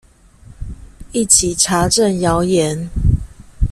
[1.11, 2.89] 一起查證謠言